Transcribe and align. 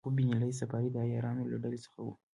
یعقوب 0.03 0.17
بن 0.19 0.29
لیث 0.41 0.55
صفار 0.61 0.83
د 0.91 0.95
عیارانو 1.07 1.49
له 1.51 1.57
ډلې 1.63 1.79
څخه 1.85 1.99
و. 2.05 2.07